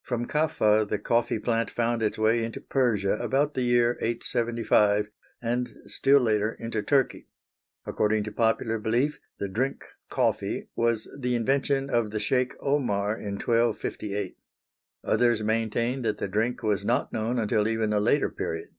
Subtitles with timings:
[0.00, 5.10] From Kaffa the coffee plant found its way into Persia about the year 875,
[5.42, 7.28] and still later into Turkey.
[7.84, 13.34] According to popular belief, the drink coffee was the invention of the Sheik Omar in
[13.34, 14.38] 1258.
[15.04, 18.70] Others maintain that the drink was not known until even a later period.